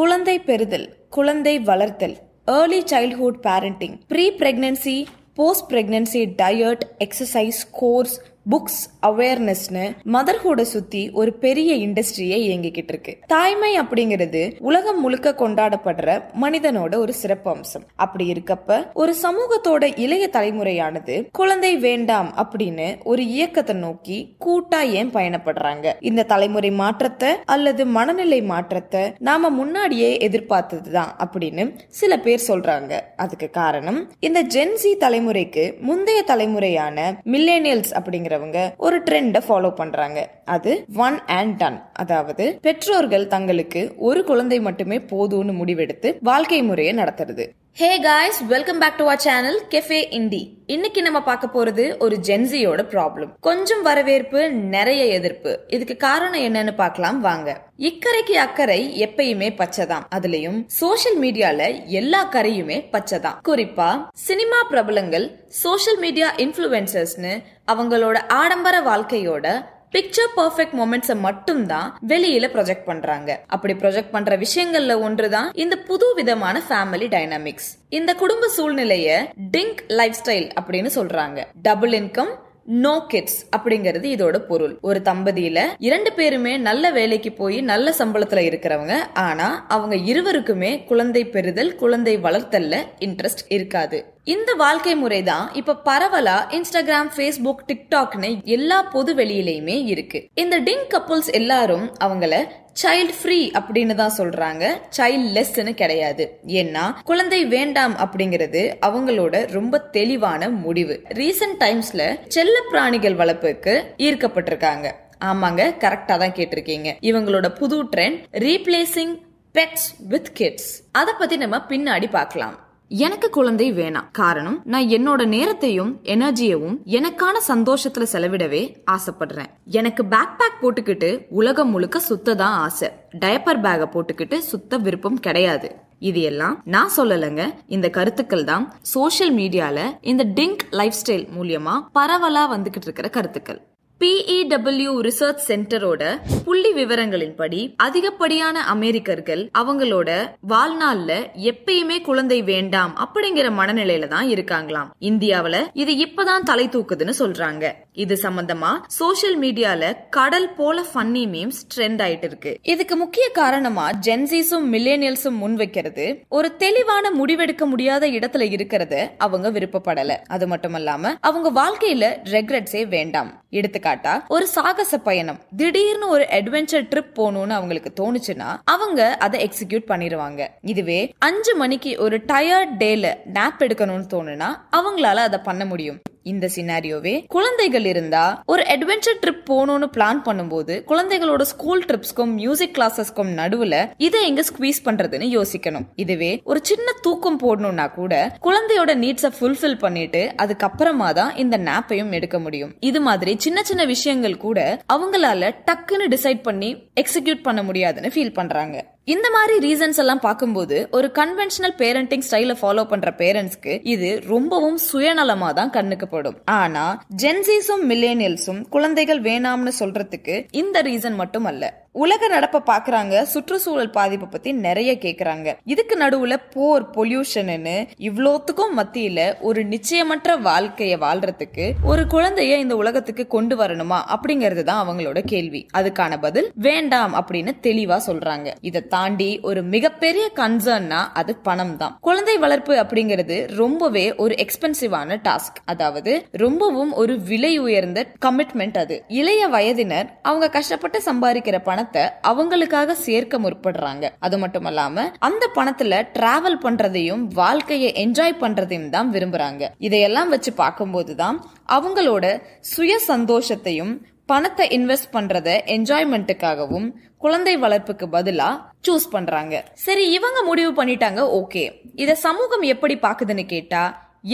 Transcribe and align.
குழந்தை 0.00 0.34
பெறுதல் 0.40 0.84
குழந்தை 1.08 1.52
வளர்த்தல் 1.60 2.14
early 2.50 2.78
childhood 2.90 3.40
parenting 3.46 3.96
pre 4.06 4.24
pregnancy 4.38 4.94
post 5.34 5.66
pregnancy 5.70 6.22
diet 6.38 6.84
exercise 6.98 7.60
course 7.72 8.14
books 8.50 9.06
அவேர்னஸ்னு 9.06 9.96
motherhood 10.12 10.60
சுத்தி 10.60 11.10
ஒரு 11.10 11.32
பெரிய 11.32 11.74
இண்டஸ்ட்ரியே 11.74 12.38
இயங்கிக்கிட்டு 12.40 12.88
இருக்கு 12.88 13.18
தாய்மை 13.26 13.80
அப்படிங்கிறது 13.80 14.56
உலகம் 14.58 15.00
முழுக்க 15.00 15.34
கொண்டாடப்படுற 15.38 16.22
மனிதனோட 16.42 16.96
ஒரு 16.96 17.12
சிறப்பு 17.12 17.50
அம்சம் 17.50 17.82
அப்படி 17.96 18.32
இருக்கப்ப 18.32 18.92
ஒரு 18.92 19.14
சமூகத்தோட 19.22 19.98
இளைய 19.98 20.28
தலைமுறையானது 20.32 21.28
குழந்தை 21.32 21.76
வேண்டாம் 21.76 22.34
அப்படின்னு 22.36 23.04
ஒரு 23.04 23.26
இயக்கத்தை 23.26 23.76
நோக்கி 23.76 24.36
கூட்டா 24.44 24.80
ஏன் 24.80 25.10
பயணப்படுறாங்க? 25.10 25.92
இந்த 26.00 26.22
தலைமுறை 26.22 26.70
மாற்றத்தை 26.70 27.34
அல்லது 27.44 27.86
மனநிலை 27.86 28.42
மாற்றத்தை 28.42 29.12
நாம 29.18 29.48
முன்னாடியே 29.50 30.16
எதிர்பார்த்ததுதான் 30.16 31.10
அப்படின்னு 31.18 31.74
சில 31.88 32.18
பேர் 32.18 32.44
சொல்றாங்க. 32.48 33.00
அதுக்கு 33.16 33.50
காரணம் 33.50 34.12
இந்த 34.20 34.44
ஜென்சி 34.44 34.94
தலைமுறைக்கு 34.98 35.80
முந்தைய 35.80 36.24
தலைமுறையான 36.26 37.20
மில்லேனியல்ஸ் 37.24 38.28
அப்படிங்கிறவங்க 38.30 38.76
ஒரு 38.76 39.02
ட்ரெண்டை 39.02 39.40
ஃபாலோ 39.48 39.74
பண்றாங்க. 39.74 40.18
அது 40.44 40.84
ஒன் 40.94 41.18
அண்ட் 41.26 41.56
டன் 41.56 41.78
அதாவது 41.92 42.58
பெற்றோர்கள் 42.62 43.26
தங்களுக்கு 43.26 43.94
ஒரு 43.96 44.24
குழந்தை 44.24 44.60
மட்டுமே 44.60 44.98
போதும்னு 44.98 45.54
முடிவெடுத்து 45.62 46.16
வாழ்க்கை 46.20 46.62
முறையை 46.62 46.94
நடத்துறது. 46.94 47.46
Hey 47.74 48.00
guys 48.00 48.42
welcome 48.46 48.78
back 48.78 48.96
to 48.96 49.04
our 49.04 49.18
channel 49.18 49.60
Cafe 49.70 50.06
Indie 50.10 50.48
இன்னைக்கு 50.66 51.02
நம்ம 51.02 51.22
பார்க்க 51.22 51.48
போறது 51.54 51.98
ஒரு 51.98 52.18
ஜென்சியோட 52.26 52.82
ப்ராப்ளம் 52.92 53.30
கொஞ்சம் 53.40 53.82
வரவேற்பு 53.82 54.50
நிறைய 54.50 55.04
எதிர்ப்பு. 55.04 55.60
இதுக்கு 55.68 55.96
காரணம் 55.96 56.40
என்னன்னு 56.40 56.74
பார்க்கலாம் 56.74 57.20
வாங்க. 57.20 57.62
இக்கரைக்கு 57.78 58.32
அக்கறை 58.32 59.02
எப்பயுமே 59.02 59.50
பச்சைதான். 59.50 60.04
அதுலயும் 60.14 60.64
சோஷியல் 60.66 61.20
மீடியால 61.20 61.84
எல்லா 61.84 62.28
கரையுமே 62.32 62.78
பச்சைதான். 62.92 63.38
குறிப்பா 63.48 64.06
சினிமா 64.12 64.62
பிரபலங்கள் 64.62 65.44
சோஷியல் 65.48 65.98
மீடியா 65.98 66.34
இன்ஃபுளுசர்ஸ்னு 66.34 67.42
அவங்களோட 67.72 68.28
ஆடம்பர 68.28 68.80
வாழ்க்கையோட 68.80 69.64
பிக்சர் 69.92 70.32
பர்ஃபெக்ட் 70.36 70.78
மொமெண்ட்ஸை 70.78 71.18
மட்டும்தான் 71.18 71.98
வெளியில 72.08 72.48
ப்ரொஜெக்ட் 72.48 72.84
பண்றாங்க. 72.84 73.40
அப்படி 73.46 73.74
ப்ரொஜெக்ட் 73.74 74.10
பண்ற 74.10 74.38
விஷயங்கள்ல 74.38 75.00
ஒன்றுதான் 75.00 75.50
இந்த 75.54 75.76
புது 75.76 76.14
விதமான 76.14 76.62
ஃபேமிலி 76.68 77.08
டைனாமிக்ஸ் 77.08 77.68
இந்த 77.88 78.14
குடும்ப 78.14 78.48
சூழ்நிலைய 78.48 79.26
டிங்க் 79.56 79.78
லைஃப் 79.88 80.14
ஸ்டைல் 80.24 80.50
அப்படின்னு 80.62 80.90
சொல்றாங்க. 80.94 81.44
டபுள் 81.62 81.90
இன்கம் 81.90 82.34
நோ 82.64 83.04
கிட்ஸ் 83.08 83.48
அப்படிங்கிறது 83.56 84.06
இதோட 84.14 84.38
பொருள். 84.38 84.78
ஒரு 84.80 85.00
தம்பதியில 85.04 85.60
இரண்டு 85.78 86.12
பேருமே 86.12 86.56
நல்ல 86.56 86.90
வேலைக்கு 86.90 87.32
போய் 87.32 87.60
நல்ல 87.60 87.94
சம்பளத்துல 87.98 88.42
இருக்கிறவங்க. 88.46 88.96
ஆனா 89.14 89.64
அவங்க 89.68 89.96
இருவருக்குமே 89.96 90.84
குழந்தை 90.84 91.24
பெறுதல் 91.24 91.74
குழந்தை 91.74 92.18
வளர்த்தல்ல 92.18 92.76
இன்ட்ரெஸ்ட் 92.98 93.46
இருக்காது. 93.48 94.14
இந்த 94.24 94.54
வாழ்க்கை 94.54 94.94
முறை 94.96 95.22
தான் 95.22 95.54
இப்ப 95.54 95.74
பரவலா 95.84 96.34
இன்ஸ்டாகிராம் 96.56 97.08
ஃபேஸ்புக் 97.14 97.62
டிக்டாக்னு 97.68 98.44
எல்லா 98.44 98.82
பொது 98.82 99.14
வெளியிலையுமே 99.14 99.76
இருக்கு. 99.92 100.28
இந்த 100.34 100.60
டிங் 100.60 100.84
கப்புள்ஸ் 100.94 101.30
எல்லாரும் 101.30 101.86
அவங்கள 102.04 102.46
சைல்ட் 102.82 103.14
ஃப்ரீ 103.20 103.50
அப்படின்னு 103.60 103.94
தான் 103.94 104.14
சொல்றாங்க. 104.18 104.64
சைல்ட் 104.98 105.26
லெஸ்ன்னு 105.36 105.74
கிடையாது. 105.74 106.40
ஏன்னா 106.46 106.84
குழந்தை 107.04 107.44
வேண்டாம் 107.44 107.96
அப்படிங்கிறது 107.96 108.76
அவங்களோட 108.88 109.50
ரொம்ப 109.50 109.78
தெளிவான 109.78 110.48
முடிவு. 110.48 111.02
ரீசன்ட் 111.08 111.60
டைம்ஸ்ல 111.64 112.20
செல்ல 112.28 112.56
பிராணிகள் 112.70 113.14
வளர்ப்புக்கு 113.14 113.82
ஈர்க்கப்பட்டிருக்காங்க. 113.98 114.88
ஆமாங்க 115.24 115.62
கரெக்டா 115.84 116.16
தான் 116.24 116.36
கேட்டிருக்கீங்க. 116.40 116.88
இவங்களோட 117.00 117.48
புது 117.48 117.84
trend 117.84 118.22
replacing 118.32 119.14
pets 119.54 119.90
with 119.98 120.34
kids 120.34 120.72
அதை 120.92 121.14
பத்தி 121.18 121.36
நம்ம 121.36 121.56
பின்னாடி 121.68 122.10
பார்க்கலாம். 122.10 122.56
எனக்கு 122.92 123.30
குழந்தை 123.30 123.72
வேணாம். 123.72 124.10
காரணம் 124.12 124.60
நான் 124.64 124.86
என்னோட 124.86 125.26
நேரத்தையும் 125.26 126.00
எனர்ஜியவும் 126.02 126.76
எனக்கான 126.84 127.38
சந்தோஷத்துல 127.48 128.06
செலவிடவே 128.12 128.76
ஆசைப்படுறேன். 128.90 129.46
எனக்கு 129.64 130.04
பேக் 130.04 130.38
பேக் 130.38 130.58
போட்டுக்கிட்டு 130.60 131.26
உலகம் 131.28 131.70
முழுக்க 131.70 132.00
சுத்த 132.00 132.34
தான் 132.34 132.52
ஆசை. 132.52 132.88
டயப்பர் 133.20 133.60
பேக 133.60 133.88
போட்டுக்கிட்டு 133.92 134.38
சுத்த 134.38 134.76
விருப்பம் 134.76 135.20
கிடையாது. 135.20 135.74
இது 135.98 136.20
எல்லாம் 136.20 136.62
நான் 136.64 136.90
சொல்லலைங்க. 136.96 137.54
இந்த 137.66 137.90
கருத்துக்கள் 137.90 138.44
தான் 138.44 138.74
சோசியல் 138.94 139.34
மீடியால 139.36 139.80
இந்த 140.00 140.24
டிங்க் 140.24 140.58
லைஃப் 140.70 140.94
ஸ்டைல் 141.04 141.26
மூலியமா 141.38 141.86
பரவலா 141.94 142.46
வந்துகிட்டு 142.50 142.82
இருக்கிற 142.82 143.08
கருத்துக்கள். 143.08 143.60
பிஇடபிள்யூ 144.04 144.92
ரிசர்ச் 145.00 145.42
சென்டரோட 145.48 146.02
புள்ளி 146.44 146.72
விவரங்களின்படி 146.72 147.74
அதிகப்படியான 147.76 148.64
அமெரிக்கர்கள் 148.64 149.50
அவங்களோட 149.58 150.10
வாழ்நாள்ல 150.48 151.12
எப்பயுமே 151.40 152.00
குழந்தை 152.00 152.42
வேண்டாம் 152.42 152.94
அப்படிங்கிற 152.96 153.48
மனநிலையில 153.58 154.06
தான் 154.06 154.28
இருக்காங்களாம். 154.28 154.90
இந்தியாவில 155.00 155.68
இது 155.72 155.92
இப்பதான் 155.92 156.42
தலை 156.44 156.68
தூக்குதுன்னு 156.68 157.12
சொல்றாங்க. 157.18 157.72
இது 158.00 158.14
சம்பந்தமா 158.22 158.70
சோசியல் 158.98 159.36
மீடியால 159.40 159.82
கடல் 160.10 160.48
போல 160.54 160.84
ஃபன்னி 160.94 161.24
மீம்ஸ் 161.32 161.60
ட்ரெண்ட் 161.74 162.02
ஆயிட்டு 162.04 162.24
இருக்கு 162.24 162.58
இதுக்கு 162.62 162.96
முக்கிய 162.96 163.28
காரணமா 163.28 163.90
ஜென்சிஸும் 164.06 164.66
மில்லேனியல்ஸும் 164.72 165.38
முன் 165.42 165.54
வைக்கிறது 165.54 166.04
ஒரு 166.28 166.56
தெளிவான 166.56 167.10
முடிவெடுக்க 167.10 167.64
முடியாத 167.64 168.06
இடத்துல 168.06 168.44
இருக்கிறத 168.56 168.94
அவங்க 169.18 169.50
விருப்பப்படல. 169.50 170.16
அது 170.26 170.46
மட்டுமல்லாம 170.48 171.12
அவங்க 171.20 171.48
வாழ்க்கையில 171.60 172.04
ரெக்ரெட்ஸே 172.30 172.88
வேண்டாம். 172.88 173.30
எடுத்துக்காட்டா 173.50 174.14
ஒரு 174.28 174.46
சாகச 174.46 174.98
பயணம். 174.98 175.38
திடீர்னு 175.56 176.08
ஒரு 176.08 176.26
அட்வென்ச்சர் 176.30 176.86
ட்ரிப் 176.92 177.14
போகணும்னு 177.14 177.56
அவங்களுக்கு 177.58 177.90
தோணுச்சுன்னா 178.00 178.50
அவங்க 178.64 179.16
அதை 179.16 179.48
எக்ஸிக்யூட் 179.48 179.88
பண்ணிடுவாங்க 179.88 180.48
இதுவே 180.60 181.00
அஞ்சு 181.18 181.56
மணிக்கு 181.56 181.96
ஒரு 181.98 182.18
டயர்ட் 182.32 182.74
டேல 182.78 183.06
நாப் 183.32 183.60
எடுக்கணும்னு 183.60 184.08
தோணுனா 184.14 184.48
அவங்களால 184.76 185.20
அதை 185.28 185.38
பண்ண 185.42 185.64
முடியும். 185.64 186.00
இந்த 186.22 186.48
சினாரியோவே 186.56 187.26
குழந்தைகள் 187.26 187.84
இருந்தா 187.84 188.42
ஒரு 188.46 188.62
அட்வென்ச்சர் 188.62 189.20
ட்ரிப் 189.20 189.44
போகணும்னு 189.46 189.88
பிளான் 189.96 190.20
பண்ணும்போது 190.24 190.74
குழந்தைகளோட 190.90 191.42
ஸ்கூல் 191.42 191.84
ட்ரிப்ஸ்க்கும் 191.84 192.32
மியூசிக் 192.34 192.76
கிளாஸஸ்க்கும் 192.78 193.32
நடுவுல 193.40 193.90
இதை 193.96 194.26
எங்க 194.26 194.42
ஸ்குவீஸ் 194.48 194.80
பண்றதுன்னு 194.84 195.28
யோசிக்கணும். 195.36 195.86
இதுவே 195.94 196.40
ஒரு 196.44 196.60
சின்ன 196.62 196.92
தூக்கம் 197.00 197.38
போடணும்னா 197.38 197.94
கூட 197.94 198.36
குழந்தையோட 198.42 198.94
நீட்ஸை 199.04 199.30
ஃபுல்ஃபில் 199.40 199.78
பண்ணிட்டு 199.78 200.32
அதுக்கப்புறமா 200.42 201.12
தான் 201.12 201.36
இந்த 201.36 201.58
நாப்பையும் 201.58 202.12
எடுக்க 202.12 202.38
முடியும். 202.38 202.76
இது 202.80 203.00
மாதிரி 203.00 203.34
சின்ன 203.38 203.62
சின்ன 203.62 203.84
விஷயங்கள் 203.84 204.36
கூட 204.36 204.82
அவங்களால 204.92 205.52
டக்குன்னு 205.70 206.08
டிசைட் 206.16 206.42
பண்ணி 206.42 206.70
எக்ஸிக்யூட் 207.00 207.42
பண்ண 207.42 207.62
முடியாதுன்னு 207.62 208.12
ஃபீல் 208.14 208.34
பண்றாங்க. 208.34 208.98
இந்த 209.10 209.30
மாதிரி 209.30 209.54
ரீசன்ஸ் 209.66 209.96
எல்லாம் 209.96 210.20
பார்க்கும்போது 210.20 210.88
ஒரு 210.90 211.12
கன்வென்ஷனல் 211.14 211.74
பேரண்டிங் 211.78 212.22
ஸ்டைல 212.30 212.54
ஃபாலோ 212.60 212.84
பண்ற 212.84 213.14
பேரண்ட்ஸ்க்கு 213.18 213.80
இது 213.82 214.20
ரொம்பவும் 214.26 214.78
சுயநலமா 214.92 215.52
தான் 215.52 215.70
கண்ணுக்கு 215.70 216.08
படும். 216.08 216.36
ஆனா 216.44 217.04
ஜென்சிஸும் 217.22 217.84
மில்லேனியல்ஸும் 217.88 218.60
குழந்தைகள் 218.68 219.22
வேணாம்னு 219.22 219.72
சொல்றதுக்கு 219.80 220.46
இந்த 220.50 220.82
ரீசன் 220.82 221.14
மட்டும் 221.14 221.44
அல்ல 221.44 221.79
உலக 221.92 222.28
நடப்பை 222.28 222.60
பாக்குறாங்க 222.66 223.22
சுற்றுச்சூழல் 223.22 223.90
பாதிப்பை 223.90 224.28
பத்தி 224.30 224.52
நிறைய 224.52 224.92
கேக்குறாங்க. 224.92 225.54
இதுக்கு 225.64 225.96
நடுவுல 225.98 226.36
போர் 226.50 226.90
பொல்யூஷன்னு 226.90 227.88
இவ்வளோத்துக்கும் 227.98 228.76
மத்தியில 228.76 229.34
ஒரு 229.40 229.64
நிச்சயமற்ற 229.64 230.36
வாழ்க்கைய 230.44 230.94
வாழ்றதுக்கு 231.04 231.72
ஒரு 231.84 232.02
குழந்தைய 232.02 232.58
இந்த 232.58 232.76
உலகத்துக்கு 232.76 233.26
கொண்டு 233.26 233.56
வரணுமா 233.56 233.98
அப்படிங்கறது 234.14 234.62
தான் 234.62 234.88
அவங்களோட 234.88 235.24
கேள்வி. 235.24 235.66
அதுக்கான 235.76 236.20
பதில் 236.20 236.50
வேண்டாம் 236.54 237.14
அப்படின்னு 237.14 237.54
தெளிவா 237.62 237.98
சொல்றாங்க. 238.06 238.54
இதை 238.60 238.86
தாண்டி 238.86 239.40
ஒரு 239.40 239.62
மிகப்பெரிய 239.62 240.30
கன்சர்ன்னா 240.34 241.00
அது 241.14 241.36
பணம் 241.36 241.76
தான். 241.76 241.98
குழந்தை 242.00 242.38
வளர்ப்பு 242.38 242.74
அப்படிங்கிறது 242.74 243.48
ரொம்பவே 243.56 244.14
ஒரு 244.14 244.34
எக்ஸ்பென்சிவான 244.34 245.20
டாஸ்க் 245.28 245.60
அதாவது 245.64 246.26
ரொம்பவும் 246.30 246.92
ஒரு 246.92 247.20
விலை 247.20 247.58
உயர்ந்த 247.58 248.06
கமிட்மெண்ட் 248.24 248.78
அது. 248.78 249.04
இளைய 249.08 249.46
வயதினர் 249.46 250.18
அவங்க 250.22 250.48
கஷ்டப்பட்டு 250.48 251.02
சம்பாதிக்கிற 251.04 251.58
பணம் 251.62 251.79
பணத்தை 251.80 252.02
அவங்களுக்காக 252.30 252.94
சேர்க்க 253.04 253.34
முற்படுறாங்க. 253.44 254.04
அது 254.26 254.36
மட்டும் 254.42 254.66
இல்லாம 254.70 255.04
அந்த 255.28 255.44
பணத்துல 255.58 256.00
டிராவல் 256.16 256.58
பண்றதையும் 256.64 257.22
வாழ்க்கையை 257.40 257.90
என்ஜாய் 258.02 258.34
பண்றதையும் 258.42 258.90
தான் 258.94 259.08
விரும்புறாங்க. 259.14 259.62
இதையெல்லாம் 259.86 260.32
வச்சு 260.34 260.50
பார்க்கும்போது 260.62 261.12
தான் 261.20 261.36
அவங்களோட 261.76 262.24
சுய 262.72 262.94
சந்தோஷத்தையும் 263.12 263.92
பணத்தை 264.32 264.66
இன்வெஸ்ட் 264.76 265.10
பண்றத 265.14 265.48
என்ஜாய்மெண்ட்டுக்காகவும் 265.76 266.88
குழந்தை 267.24 267.54
வளர்ப்புக்கு 267.64 268.08
பதிலா 268.16 268.50
சூஸ் 268.88 269.08
பண்றாங்க. 269.14 269.54
சரி 269.86 270.04
இவங்க 270.18 270.42
முடிவு 270.50 270.72
பண்ணிட்டாங்க 270.80 271.22
ஓகே 271.40 271.64
இத 272.04 272.18
சமூகம் 272.26 272.66
எப்படி 272.74 272.96
பாக்குதுன்னு 273.06 273.46
கேட்டா 273.54 273.82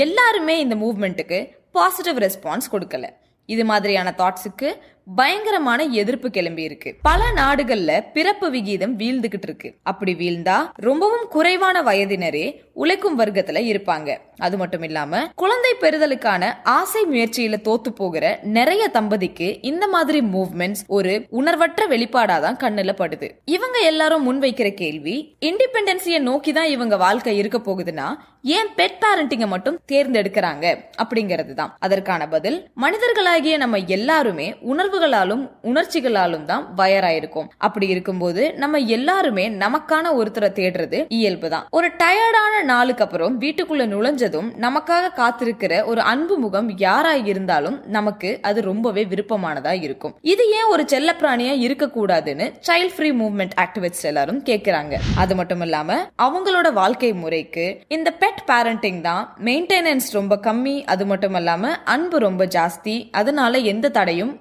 எல்லாருமே 0.05 0.57
இந்த 0.65 0.77
மூவ்மெண்ட்டுக்கு 0.83 1.41
பாசிட்டிவ் 1.79 2.21
ரெஸ்பான்ஸ் 2.27 2.73
கொடுக்கல. 2.75 3.07
இது 3.49 3.65
மாதிரியான 3.71 4.09
தாட்ஸுக்கு 4.21 4.69
பயங்கரமான 5.15 5.85
எதிர்ப்பு 5.85 6.31
கிளம்பி 6.31 6.63
இருக்கு. 6.63 6.97
பல 7.03 7.25
நாடுகள்ல 7.35 8.05
பிறப்பு 8.13 8.51
விகிதம் 8.51 8.99
வீழ்ந்துகிட்டு 8.99 9.43
இருக்கு. 9.43 9.75
அப்படி 9.83 10.15
வீழ்ந்தா 10.15 10.69
ரொம்பவும் 10.75 11.27
குறைவான 11.31 11.83
வயதினரே 11.83 12.55
உழைக்கும் 12.73 13.19
வர்க்கத்துல 13.19 13.59
இருப்பாங்க. 13.73 14.17
அது 14.39 14.57
மட்டும் 14.57 14.83
இல்லாம 14.83 15.29
குழந்தை 15.35 15.75
பெறுதலுக்கான 15.81 16.53
ஆசை 16.65 17.05
முயற்சியில 17.05 17.57
தோத்து 17.65 17.89
போகிற 17.89 18.39
நிறைய 18.43 18.89
தம்பதிக்கு 18.89 19.59
இந்த 19.63 19.89
மாதிரி 19.89 20.21
மூவ்மெண்ட்ஸ் 20.21 20.83
ஒரு 20.87 21.27
உணர்வற்ற 21.29 21.87
வெளிப்பாடாதான் 21.89 22.59
கண்ணுல 22.59 22.93
படுது. 22.99 23.31
இவங்க 23.45 23.79
எல்லாரும் 23.79 24.25
முன்வைக்கிற 24.27 24.75
கேள்வி 24.75 25.37
இண்டிபெண்டன்சிய 25.41 26.19
நோக்கி 26.19 26.53
தான் 26.53 26.67
இவங்க 26.67 26.97
வாழ்க்கை 26.97 27.37
இருக்க 27.37 27.59
போகுதுன்னா 27.59 28.17
ஏன் 28.43 28.69
பெட் 28.77 28.99
பேரண்டிங்க 29.01 29.47
மட்டும் 29.47 29.81
தேர்ந்தெடுக்கிறாங்க? 29.93 30.79
அப்படிங்கிறது 31.03 31.55
தான் 31.55 31.77
அதற்கான 31.79 32.29
பதில் 32.29 32.69
மனிதர்களாகிய 32.77 33.57
நம்ம 33.57 33.77
எல்லாருமே 33.77 34.57
உணர்வு 34.61 34.96
உணர்வுகளாலும் 34.97 35.43
உணர்ச்சிகளாலும் 35.69 36.45
தான் 36.51 36.63
வயராயிருக்கும். 36.79 37.49
அப்படி 37.67 37.87
இருக்கும்போது 37.95 38.43
நம்ம 38.63 38.79
எல்லாருமே 38.97 39.45
நமக்கான 39.63 40.13
ஒருத்தரை 40.19 40.49
தேடுறது 40.59 40.99
இயல்பு 41.17 41.49
தான். 41.55 41.65
ஒரு 41.79 41.89
டயர்டான 42.03 42.63
நாளுக்கு 42.71 43.05
அப்புறம் 43.07 43.35
வீட்டுக்குள்ள 43.43 43.85
நுழைஞ்சதும் 43.93 44.49
நமக்காக 44.65 45.11
காத்திருக்கிற 45.19 45.73
ஒரு 45.91 46.01
அன்பு 46.13 46.37
முகம் 46.45 46.69
யாரா 46.85 47.13
இருந்தாலும் 47.33 47.77
நமக்கு 47.97 48.31
அது 48.51 48.63
ரொம்பவே 48.71 49.05
விருப்பமானதா 49.13 49.75
இருக்கும். 49.87 50.15
இது 50.33 50.47
ஏன் 50.59 50.71
ஒரு 50.77 50.85
செல்ல 50.93 51.15
பிராணியா 51.21 51.55
இருக்கக்கூடாதுன்னு 51.67 52.47
சைல்ட் 52.69 52.95
ஃப்ரீ 52.97 53.11
மூவ்மெண்ட் 53.23 53.55
ஆக்டிவிஸ்ட் 53.65 54.09
எல்லாரும் 54.13 54.41
கேக்குறாங்க. 54.51 54.95
அது 55.25 55.37
மட்டும் 55.41 55.65
இல்லாம 55.69 56.01
அவங்களோட 56.29 56.71
வாழ்க்கை 56.81 57.13
முறைக்கு 57.25 57.67
இந்த 57.99 58.09
பெட் 58.25 58.43
பேரண்டிங் 58.53 59.03
தான் 59.11 59.23
மெயின்டெனன்ஸ் 59.51 60.11
ரொம்ப 60.19 60.41
கம்மி 60.49 60.77
அது 60.95 61.07
மட்டும் 61.13 61.39
இல்லாம 61.43 61.75
அன்பு 61.97 62.17
ரொம்ப 62.29 62.43
ஜாஸ்தி 62.59 62.97
அதனால 63.21 63.55
எந்த 63.75 63.87
தடையும் 63.99 64.33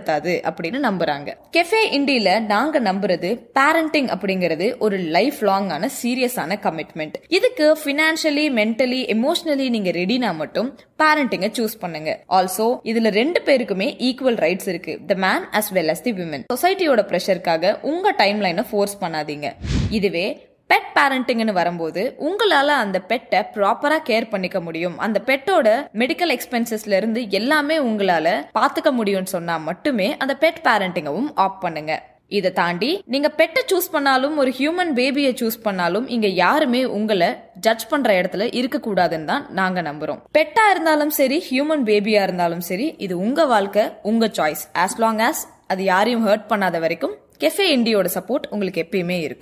பயன்படுத்தாது 0.00 0.32
அப்படின்னு 0.48 0.78
நம்புறாங்க. 0.88 1.28
கெஃபே 1.56 1.82
இண்டியில 1.96 2.30
நாங்க 2.44 2.80
நம்புறது 2.80 3.30
பேரண்டிங் 3.58 4.08
அப்படிங்கிறது 4.14 4.78
ஒரு 4.78 4.96
லைஃப் 5.16 5.38
லாங்கான 5.40 5.88
சீரியஸான 6.02 6.58
கமிட்மெண்ட் 6.66 7.16
இதுக்கு 7.28 7.78
பினான்சியலி 7.84 8.46
மென்டலி 8.58 9.00
எமோஷனலி 9.16 9.68
நீங்க 9.70 9.90
ரெடினா 9.90 10.34
மட்டும் 10.34 10.68
பேரண்டிங்க 11.02 11.48
சூஸ் 11.58 11.76
பண்ணுங்க. 11.80 12.10
ஆல்சோ 12.28 12.66
இதுல 12.90 13.10
ரெண்டு 13.20 13.42
பேருக்குமே 13.44 13.88
ஈக்குவல் 14.08 14.40
ரைட்ஸ் 14.44 14.68
இருக்கு. 14.68 14.98
The 15.06 15.14
man 15.14 15.46
as 15.60 15.70
well 15.74 15.92
as 15.94 16.04
the 16.06 16.12
women 16.12 16.44
சொசைட்டியோட 16.54 17.02
ப்ரெஷருக்காக 17.10 17.74
உங்க 17.82 18.10
டைம் 18.10 18.40
லைனை 18.40 18.64
ஃபோர்ஸ் 18.70 18.98
பண்ணாதீங்க. 19.00 19.48
இதுவே 19.90 20.26
பெட் 20.70 20.90
பேரண்டிங்னு 20.96 21.52
வரும்போது 21.58 22.02
உங்களால 22.26 22.68
அந்த 22.82 22.98
பெட்டை 23.10 23.38
ப்ராப்பரா 23.54 23.98
கேர் 24.08 24.28
பண்ணிக்க 24.32 24.58
முடியும். 24.66 24.98
அந்த 25.04 25.18
பெட்டோட 25.28 25.68
மெடிக்கல் 26.00 26.32
எக்ஸ்பென்சஸ்ல 26.36 26.98
இருந்து 27.00 27.22
எல்லாமே 27.38 27.78
உங்களால 27.88 28.28
பாத்துக்க 28.58 28.90
முடியும்னு 28.98 29.34
சொன்னா 29.36 29.56
மட்டுமே 29.68 30.08
அந்த 30.22 30.36
பெட் 30.44 30.60
பேரண்டிங்கவும் 30.66 31.30
ஆப் 31.44 31.60
பண்ணுங்க. 31.64 31.94
இதை 32.38 32.50
தாண்டி 32.58 32.90
நீங்க 33.12 33.28
பெட்டை 33.38 33.62
சூஸ் 33.70 33.88
பண்ணாலும் 33.94 34.36
ஒரு 34.42 34.50
ஹியூமன் 34.58 34.92
பேபியை 34.98 35.32
சூஸ் 35.40 35.56
பண்ணாலும் 35.62 36.06
இங்க 36.16 36.28
யாருமே 36.42 36.82
உங்களை 36.98 37.30
ஜட்ஜ் 37.66 37.86
பண்ற 37.92 38.10
இடத்துல 38.20 38.46
இருக்க 38.60 38.78
கூடாதுன்னு 38.84 39.28
தான் 39.32 39.46
நாங்க 39.60 39.82
நம்புறோம். 39.88 40.20
பெட்டா 40.38 40.66
இருந்தாலும் 40.74 41.12
சரி 41.20 41.38
ஹியூமன் 41.48 41.84
பேபியா 41.90 42.22
இருந்தாலும் 42.28 42.64
சரி 42.70 42.86
இது 43.06 43.16
உங்க 43.26 43.46
வாழ்க்கை 43.54 43.86
உங்க 44.12 44.28
சாய்ஸ் 44.38 44.64
ஆஸ் 44.84 44.96
லாங் 45.04 45.24
ஆஸ் 45.30 45.42
அது 45.74 45.84
யாரையும் 45.92 46.28
ஹர்ட் 46.28 46.48
பண்ணாத 46.52 46.78
வரைக்கும் 46.86 47.16
கெஃபே 47.42 47.66
இண்டியோட 47.74 48.08
சப்போர்ட் 48.14 48.48
உங்களுக்கு 48.54 48.80
எப்பயுமே 48.86 49.18
இருக்கும். 49.26 49.38